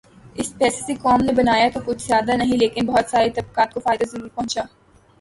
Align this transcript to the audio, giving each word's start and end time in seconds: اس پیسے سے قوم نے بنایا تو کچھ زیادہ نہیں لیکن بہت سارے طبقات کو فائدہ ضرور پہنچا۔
اس 0.35 0.47
پیسے 0.57 0.81
سے 0.85 0.93
قوم 1.01 1.23
نے 1.25 1.33
بنایا 1.33 1.67
تو 1.73 1.79
کچھ 1.85 2.03
زیادہ 2.07 2.35
نہیں 2.37 2.57
لیکن 2.57 2.85
بہت 2.85 3.09
سارے 3.09 3.29
طبقات 3.29 3.73
کو 3.73 3.79
فائدہ 3.79 4.09
ضرور 4.11 4.29
پہنچا۔ 4.35 4.61